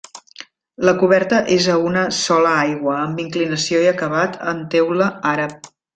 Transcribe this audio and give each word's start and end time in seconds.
La 0.87 0.93
coberta 1.01 1.41
és 1.57 1.67
a 1.73 1.75
una 1.89 2.05
sola 2.21 2.53
aigua 2.63 2.95
amb 3.03 3.21
inclinació 3.25 3.83
i 3.85 3.91
acabat 3.95 4.41
en 4.55 4.65
teula 4.77 5.13
àrab. 5.35 5.71